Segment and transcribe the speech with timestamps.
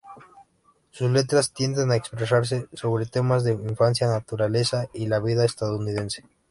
[0.89, 6.23] Sus letras tienden a expresarse sobre temas de infancia, naturaleza y la vida estadounidense.